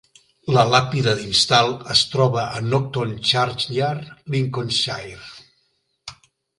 La 0.53 0.61
làpida 0.69 1.13
d'Insall 1.19 1.75
es 1.97 2.01
troba 2.15 2.47
a 2.61 2.65
Nocton 2.71 3.15
Churchyard, 3.33 4.11
Lincolnshire. 4.39 6.23